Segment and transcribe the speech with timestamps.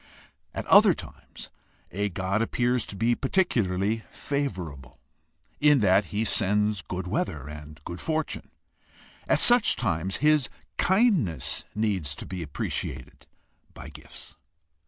[0.55, 1.51] At other times
[1.91, 4.97] a god appears to be particularly favorable,
[5.59, 8.49] in that he sends good weather and good fortune.
[9.27, 13.25] At such times his kindness needs to be appre ciated
[13.75, 14.37] by gifts.